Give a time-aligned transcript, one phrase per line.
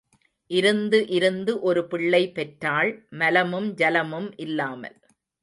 [0.51, 4.97] இருந்து இருந்து ஒரு பிள்ளை பெற்றாள், மலமும் ஜலமும் இல்லாமல்.